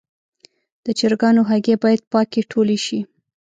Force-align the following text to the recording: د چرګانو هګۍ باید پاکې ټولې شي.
د 0.85 0.87
چرګانو 0.99 1.41
هګۍ 1.49 1.75
باید 1.83 2.01
پاکې 2.11 2.41
ټولې 2.51 2.77
شي. 2.85 2.99